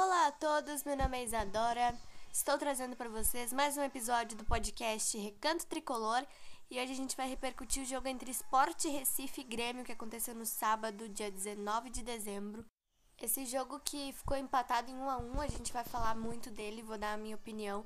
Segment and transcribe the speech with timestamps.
[0.00, 1.92] Olá a todos, meu nome é Isadora.
[2.32, 6.24] Estou trazendo para vocês mais um episódio do podcast Recanto Tricolor
[6.70, 10.36] e hoje a gente vai repercutir o jogo entre Esporte Recife e Grêmio que aconteceu
[10.36, 12.64] no sábado, dia 19 de dezembro.
[13.20, 16.80] Esse jogo que ficou empatado em 1 a 1, a gente vai falar muito dele,
[16.80, 17.84] vou dar a minha opinião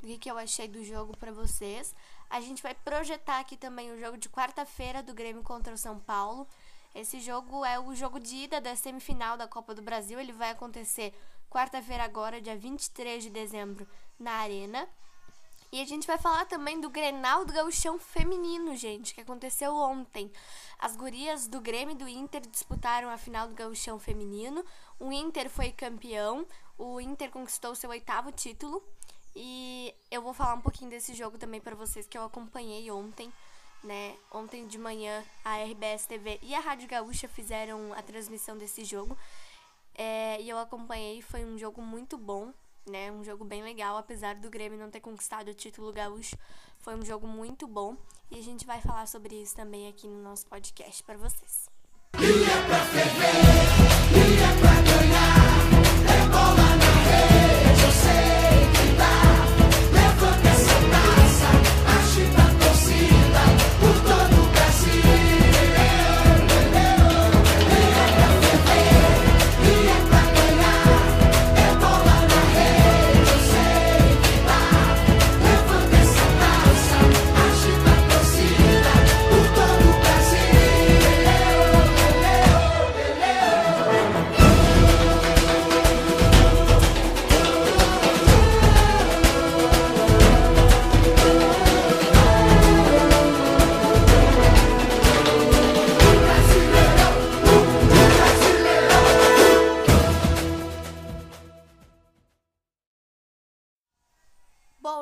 [0.00, 1.92] do que, eu achei do jogo para vocês.
[2.30, 5.98] A gente vai projetar aqui também o jogo de quarta-feira do Grêmio contra o São
[5.98, 6.46] Paulo.
[6.94, 10.20] Esse jogo é o jogo de ida da semifinal da Copa do Brasil.
[10.20, 11.12] Ele vai acontecer
[11.50, 13.86] quarta-feira agora, dia 23 de dezembro,
[14.18, 14.88] na Arena.
[15.70, 20.32] E a gente vai falar também do Grenal do Gauchão Feminino, gente, que aconteceu ontem.
[20.78, 24.64] As gurias do Grêmio e do Inter disputaram a final do Gauchão Feminino.
[24.98, 26.46] O Inter foi campeão,
[26.78, 28.82] o Inter conquistou seu oitavo título.
[29.36, 33.30] E eu vou falar um pouquinho desse jogo também para vocês que eu acompanhei ontem
[33.82, 34.16] né?
[34.32, 39.16] Ontem de manhã a RBS TV e a Rádio Gaúcha fizeram a transmissão desse jogo.
[40.00, 42.52] É, e eu acompanhei, foi um jogo muito bom,
[42.88, 43.10] né?
[43.10, 46.36] Um jogo bem legal, apesar do Grêmio não ter conquistado o título gaúcho.
[46.78, 47.96] Foi um jogo muito bom
[48.30, 51.68] e a gente vai falar sobre isso também aqui no nosso podcast para vocês.
[52.12, 53.34] pra ferver,
[53.88, 54.07] pra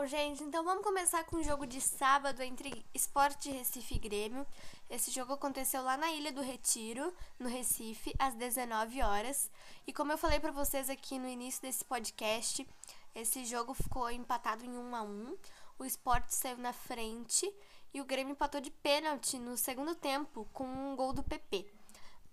[0.05, 4.47] gente, então vamos começar com o jogo de sábado entre Esporte Recife e Grêmio.
[4.91, 9.51] Esse jogo aconteceu lá na Ilha do Retiro, no Recife, às 19 horas.
[9.87, 12.69] E como eu falei para vocês aqui no início desse podcast,
[13.15, 15.37] esse jogo ficou empatado em 1 a 1.
[15.79, 17.51] O Esporte saiu na frente
[17.95, 21.67] e o Grêmio empatou de pênalti no segundo tempo com um gol do PP,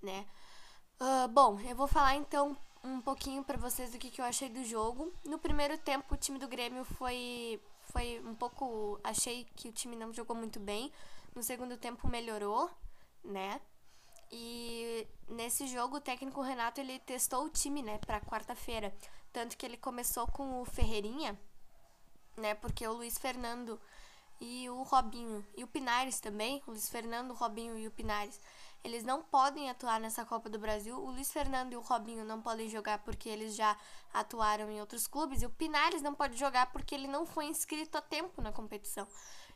[0.01, 0.25] né?
[0.99, 4.49] Uh, bom, eu vou falar então um pouquinho para vocês do que, que eu achei
[4.49, 5.11] do jogo.
[5.25, 7.61] No primeiro tempo, o time do Grêmio foi,
[7.91, 8.99] foi um pouco.
[9.03, 10.91] Achei que o time não jogou muito bem.
[11.33, 12.69] No segundo tempo, melhorou,
[13.23, 13.59] né?
[14.31, 18.93] E nesse jogo, o técnico Renato ele testou o time, né, para quarta-feira.
[19.31, 21.39] Tanto que ele começou com o Ferreirinha,
[22.35, 22.53] né?
[22.55, 23.79] Porque o Luiz Fernando
[24.41, 28.39] e o Robinho e o Pinares também, o Luiz Fernando, o Robinho e o Pinares
[28.83, 30.97] eles não podem atuar nessa Copa do Brasil.
[30.97, 33.77] O Luiz Fernando e o Robinho não podem jogar porque eles já
[34.13, 35.41] atuaram em outros clubes.
[35.41, 39.07] E o Pinares não pode jogar porque ele não foi inscrito a tempo na competição.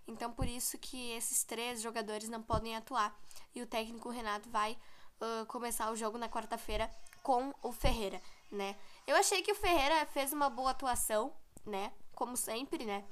[0.07, 3.13] Então, por isso que esses três jogadores não podem atuar.
[3.53, 4.77] E o técnico Renato vai
[5.19, 6.89] uh, começar o jogo na quarta-feira
[7.21, 8.77] com o Ferreira, né?
[9.05, 11.33] Eu achei que o Ferreira fez uma boa atuação,
[11.65, 11.91] né?
[12.15, 13.03] Como sempre, né?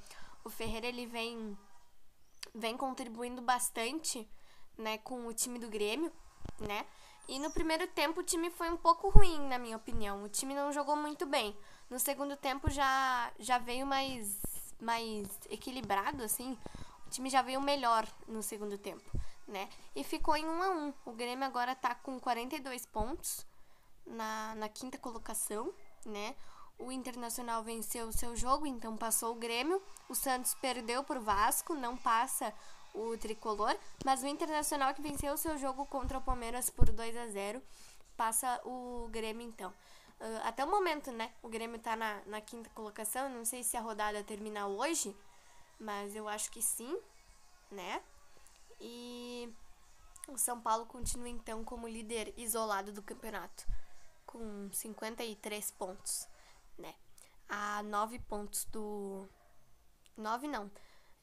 [0.42, 1.58] O Ferreira ele vem
[2.54, 4.26] vem contribuindo bastante
[4.76, 6.12] né, com o time do Grêmio,
[6.58, 6.86] né?
[7.28, 10.22] E no primeiro tempo o time foi um pouco ruim, na minha opinião.
[10.22, 11.56] O time não jogou muito bem.
[11.90, 14.40] No segundo tempo já já veio mais
[14.80, 16.56] mais equilibrado assim.
[17.06, 19.10] O time já veio melhor no segundo tempo,
[19.46, 19.68] né?
[19.94, 20.94] E ficou em 1 a 1.
[21.04, 23.46] O Grêmio agora tá com 42 pontos
[24.06, 25.72] na, na quinta colocação,
[26.04, 26.34] né?
[26.78, 29.82] O Internacional venceu o seu jogo, então passou o Grêmio.
[30.08, 32.52] O Santos perdeu pro Vasco, não passa
[32.96, 37.16] o tricolor, mas o Internacional que venceu o seu jogo contra o Palmeiras por 2
[37.16, 37.62] a 0
[38.16, 39.70] passa o Grêmio então.
[40.18, 41.32] Uh, até o momento, né?
[41.42, 43.28] O Grêmio tá na, na quinta colocação.
[43.28, 45.14] Não sei se a rodada termina hoje,
[45.78, 46.98] mas eu acho que sim,
[47.70, 48.02] né?
[48.80, 49.52] E
[50.28, 53.66] o São Paulo continua então como líder isolado do campeonato,
[54.24, 56.26] com 53 pontos,
[56.78, 56.94] né?
[57.48, 59.28] A 9 pontos do.
[60.16, 60.70] 9 não.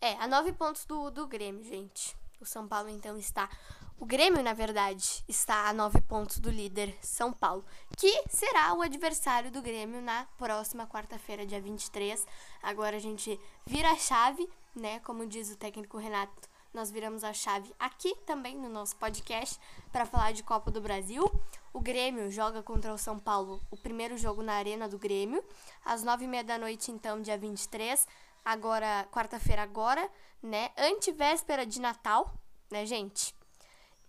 [0.06, 2.14] É, a nove pontos do, do Grêmio, gente.
[2.42, 3.50] O São Paulo, então, está.
[3.98, 7.64] O Grêmio, na verdade, está a nove pontos do líder São Paulo,
[7.96, 12.28] que será o adversário do Grêmio na próxima quarta-feira, dia 23.
[12.62, 14.46] Agora a gente vira a chave,
[14.76, 15.00] né?
[15.06, 19.58] Como diz o técnico Renato, nós viramos a chave aqui também no nosso podcast
[19.90, 21.32] para falar de Copa do Brasil.
[21.72, 25.42] O Grêmio joga contra o São Paulo, o primeiro jogo na Arena do Grêmio,
[25.86, 28.06] às nove e meia da noite, então, dia 23
[28.44, 30.10] agora, quarta-feira agora,
[30.42, 30.72] né?
[30.78, 32.34] Antivéspera de Natal,
[32.70, 33.34] né, gente?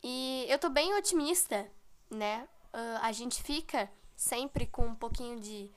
[0.03, 1.71] E eu tô bem otimista,
[2.11, 2.49] né?
[2.73, 5.71] Uh, a gente fica sempre com um pouquinho de,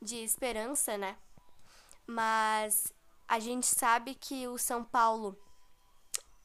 [0.00, 1.16] de esperança, né?
[2.06, 2.92] Mas
[3.26, 5.36] a gente sabe que o São Paulo,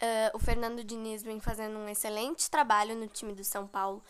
[0.02, 4.04] uh, o Fernando Diniz vem fazendo um excelente trabalho no time do São Paulo.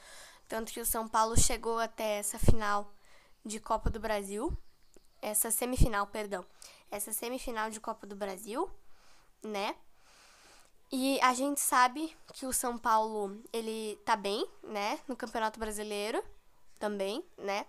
[0.47, 2.93] Tanto que o São Paulo chegou até essa final
[3.45, 4.55] de Copa do Brasil.
[5.21, 6.45] Essa semifinal, perdão.
[6.91, 8.69] Essa semifinal de Copa do Brasil,
[9.41, 9.75] né?
[10.91, 14.99] E a gente sabe que o São Paulo, ele tá bem, né?
[15.07, 16.21] No Campeonato Brasileiro
[16.77, 17.65] também, né?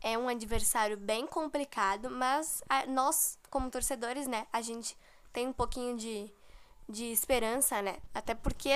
[0.00, 4.96] É um adversário bem complicado, mas nós, como torcedores, né, a gente
[5.32, 6.32] tem um pouquinho de,
[6.88, 7.98] de esperança, né?
[8.14, 8.72] Até porque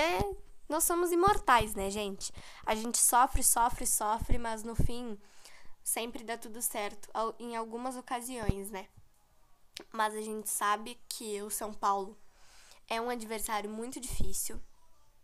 [0.68, 2.32] nós somos imortais, né, gente?
[2.66, 5.18] A gente sofre, sofre, sofre, mas no fim
[5.82, 7.08] sempre dá tudo certo,
[7.38, 8.88] em algumas ocasiões, né?
[9.92, 12.16] Mas a gente sabe que o São Paulo
[12.88, 14.60] é um adversário muito difícil,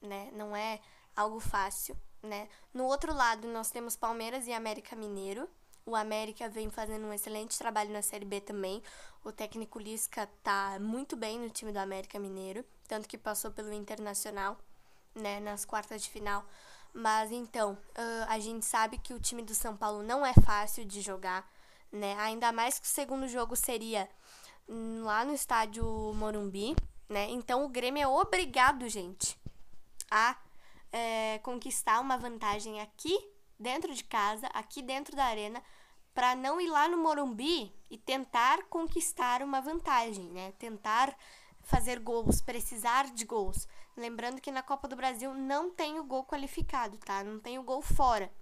[0.00, 0.30] né?
[0.32, 0.80] Não é
[1.14, 2.48] algo fácil, né?
[2.72, 5.48] No outro lado, nós temos Palmeiras e América Mineiro,
[5.86, 8.82] o América vem fazendo um excelente trabalho na Série B também.
[9.24, 13.72] O técnico Lisca tá muito bem no time do América Mineiro, tanto que passou pelo
[13.72, 14.58] Internacional,
[15.14, 16.44] né, nas quartas de final.
[16.92, 17.78] Mas então,
[18.28, 21.50] a gente sabe que o time do São Paulo não é fácil de jogar,
[21.90, 22.16] né?
[22.18, 24.08] Ainda mais que o segundo jogo seria
[25.02, 25.84] lá no estádio
[26.14, 26.76] Morumbi,
[27.08, 27.28] né?
[27.30, 29.36] Então o Grêmio é obrigado, gente,
[30.10, 30.36] a
[30.92, 33.18] é, conquistar uma vantagem aqui
[33.58, 35.62] dentro de casa, aqui dentro da arena,
[36.14, 40.52] para não ir lá no Morumbi e tentar conquistar uma vantagem, né?
[40.52, 41.16] Tentar
[41.62, 43.68] fazer gols, precisar de gols.
[43.96, 47.22] Lembrando que na Copa do Brasil não tem o gol qualificado, tá?
[47.22, 48.32] Não tem o gol fora,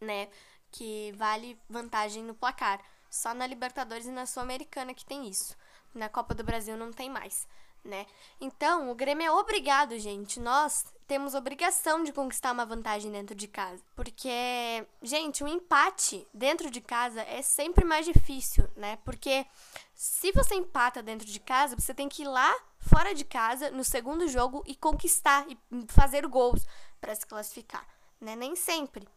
[0.00, 0.28] né?
[0.70, 2.82] Que vale vantagem no placar.
[3.10, 5.56] Só na Libertadores e na Sul-Americana que tem isso.
[5.94, 7.48] Na Copa do Brasil não tem mais,
[7.84, 8.06] né?
[8.40, 10.38] Então, o Grêmio é obrigado, gente.
[10.38, 13.82] Nós temos obrigação de conquistar uma vantagem dentro de casa.
[13.96, 18.98] Porque, gente, o empate dentro de casa é sempre mais difícil, né?
[19.04, 19.46] Porque
[19.94, 23.82] se você empata dentro de casa, você tem que ir lá fora de casa no
[23.82, 25.58] segundo jogo e conquistar e
[25.88, 26.64] fazer gols
[27.00, 27.86] para se classificar,
[28.20, 28.36] né?
[28.36, 29.08] Nem sempre.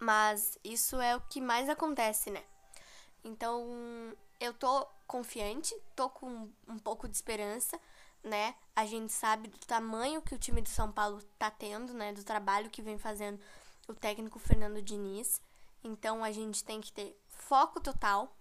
[0.00, 2.42] Mas isso é o que mais acontece, né?
[3.26, 7.78] Então, eu tô confiante, tô com um pouco de esperança
[8.26, 8.54] né?
[8.74, 12.12] A gente sabe do tamanho que o time do São Paulo tá tendo, né?
[12.12, 13.40] Do trabalho que vem fazendo
[13.88, 15.40] o técnico Fernando Diniz.
[15.82, 18.36] Então a gente tem que ter foco total,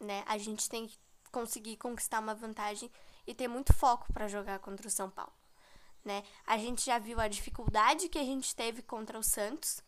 [0.00, 0.24] né?
[0.26, 0.98] A gente tem que
[1.30, 2.90] conseguir conquistar uma vantagem
[3.26, 5.32] e ter muito foco para jogar contra o São Paulo,
[6.04, 6.24] né?
[6.44, 9.80] A gente já viu a dificuldade que a gente teve contra o Santos.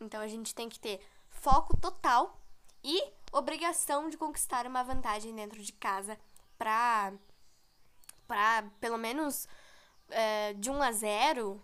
[0.00, 2.40] Então a gente tem que ter foco total
[2.82, 6.18] e obrigação de conquistar uma vantagem dentro de casa
[6.56, 7.12] para
[8.26, 9.46] para pelo menos
[10.08, 11.62] é, de 1 a 0,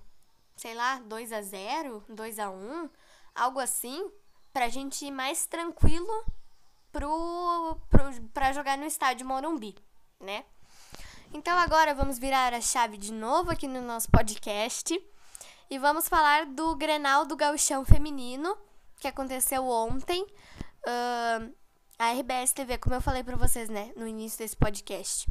[0.56, 2.90] sei lá, 2 a 0, 2 a 1,
[3.34, 4.10] algo assim,
[4.52, 6.24] pra gente ir mais tranquilo
[6.92, 9.74] pro, pro, pra jogar no estádio Morumbi,
[10.20, 10.44] né?
[11.34, 14.94] Então agora vamos virar a chave de novo aqui no nosso podcast
[15.70, 18.56] e vamos falar do Grenal do Gauchão Feminino,
[19.00, 20.24] que aconteceu ontem.
[22.02, 25.24] A RBS TV, como eu falei para vocês, né, no início desse podcast.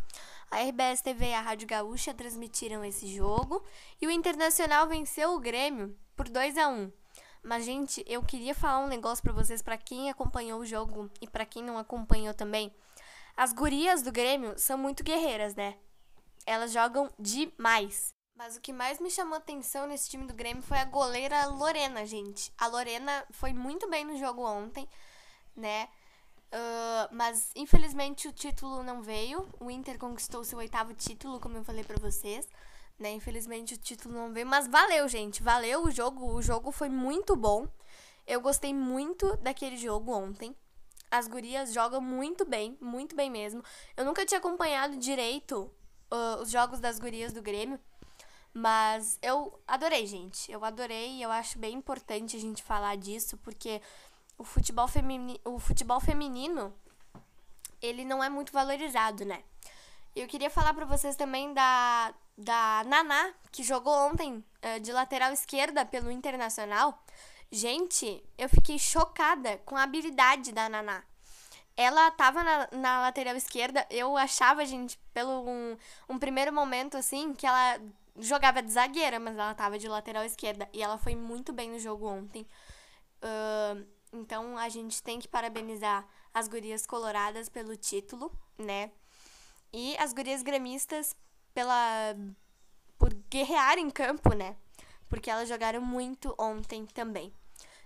[0.50, 3.62] A RBS TV e a Rádio Gaúcha transmitiram esse jogo
[4.00, 6.90] e o Internacional venceu o Grêmio por 2 a 1.
[7.44, 11.28] Mas gente, eu queria falar um negócio para vocês para quem acompanhou o jogo e
[11.28, 12.74] para quem não acompanhou também.
[13.36, 15.78] As gurias do Grêmio são muito guerreiras, né?
[16.46, 18.14] Elas jogam demais.
[18.34, 22.06] Mas o que mais me chamou atenção nesse time do Grêmio foi a goleira Lorena,
[22.06, 22.50] gente.
[22.58, 24.88] A Lorena foi muito bem no jogo ontem,
[25.54, 25.90] né?
[26.52, 29.48] Uh, mas infelizmente o título não veio.
[29.60, 32.48] O Inter conquistou seu oitavo título, como eu falei para vocês.
[33.00, 33.14] Né?
[33.14, 35.42] Infelizmente o título não veio, mas valeu, gente.
[35.42, 36.34] Valeu o jogo.
[36.34, 37.68] O jogo foi muito bom.
[38.28, 40.56] Eu gostei muito daquele jogo ontem.
[41.10, 43.64] As gurias jogam muito bem, muito bem mesmo.
[43.98, 45.70] Eu nunca tinha acompanhado direito
[46.12, 47.80] uh, os jogos das gurias do Grêmio.
[48.54, 50.52] Mas eu adorei, gente.
[50.52, 53.82] Eu adorei e eu acho bem importante a gente falar disso, porque
[54.42, 56.74] o futebol, femini o futebol feminino,
[57.80, 59.44] ele não é muito valorizado, né?
[60.16, 65.32] Eu queria falar para vocês também da, da Naná, que jogou ontem uh, de lateral
[65.32, 67.04] esquerda pelo Internacional.
[67.52, 71.04] Gente, eu fiquei chocada com a habilidade da Naná.
[71.78, 75.78] Ela tava na, na lateral esquerda, eu achava, gente, pelo um,
[76.10, 77.80] um primeiro momento, assim, que ela
[78.18, 80.68] jogava de zagueira, mas ela tava de lateral esquerda.
[80.74, 82.46] E ela foi muito bem no jogo ontem.
[83.24, 88.92] Uh, então a gente tem que parabenizar as gurias coloradas pelo título, né?
[89.74, 91.16] E as gurias gremistas
[91.54, 92.16] pela
[92.98, 94.56] por guerrear em campo, né?
[95.10, 97.34] Porque elas jogaram muito ontem também.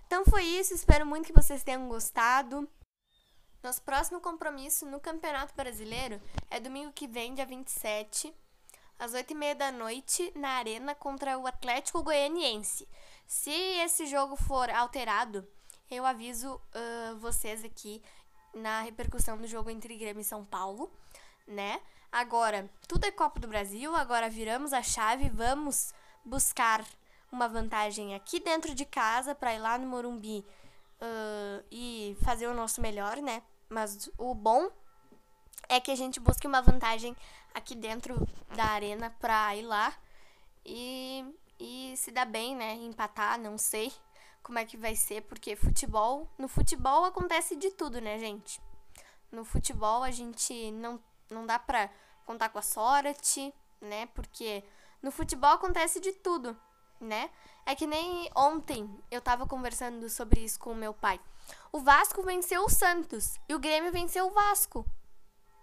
[0.06, 2.68] Então foi isso, espero muito que vocês tenham gostado.
[3.62, 8.32] Nosso próximo compromisso no Campeonato Brasileiro é domingo que vem, dia 27,
[8.98, 12.88] às 8h30 da noite, na Arena contra o Atlético Goianiense.
[13.26, 15.48] Se esse jogo for alterado,
[15.90, 18.02] eu aviso uh, vocês aqui
[18.54, 20.90] na repercussão do jogo entre Grêmio e São Paulo,
[21.46, 21.80] né?
[22.10, 25.92] Agora, tudo é Copa do Brasil, agora viramos a chave, vamos
[26.24, 26.84] buscar
[27.30, 30.44] uma vantagem aqui dentro de casa para ir lá no Morumbi
[31.00, 33.42] uh, e fazer o nosso melhor, né?
[33.68, 34.70] Mas o bom
[35.68, 37.14] é que a gente busque uma vantagem
[37.52, 39.92] aqui dentro da arena para ir lá
[40.64, 41.24] e,
[41.60, 42.74] e se dar bem, né?
[42.74, 43.92] Empatar, não sei
[44.46, 48.62] como é que vai ser, porque futebol, no futebol acontece de tudo, né, gente?
[49.32, 51.90] No futebol a gente não, não dá pra
[52.24, 54.06] contar com a sorte, né?
[54.14, 54.62] Porque
[55.02, 56.56] no futebol acontece de tudo,
[57.00, 57.28] né?
[57.66, 61.20] É que nem ontem eu tava conversando sobre isso com o meu pai.
[61.72, 64.86] O Vasco venceu o Santos e o Grêmio venceu o Vasco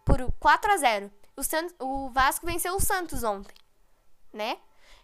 [0.03, 1.11] por 4 a 0.
[1.37, 3.55] O, Santos, o Vasco venceu o Santos ontem,
[4.33, 4.59] né?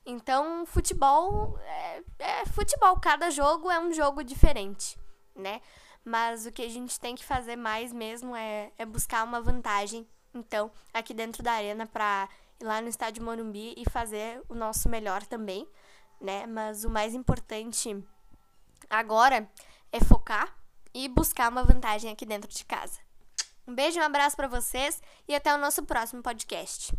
[0.09, 2.99] Então, futebol é, é futebol.
[2.99, 4.97] Cada jogo é um jogo diferente,
[5.35, 5.61] né?
[6.03, 10.07] Mas o que a gente tem que fazer mais mesmo é, é buscar uma vantagem,
[10.33, 12.27] então, aqui dentro da arena para
[12.59, 15.67] ir lá no estádio Morumbi e fazer o nosso melhor também,
[16.19, 16.47] né?
[16.47, 18.03] Mas o mais importante
[18.89, 19.47] agora
[19.91, 20.55] é focar
[20.91, 22.99] e buscar uma vantagem aqui dentro de casa.
[23.67, 26.97] Um beijo, um abraço para vocês e até o nosso próximo podcast.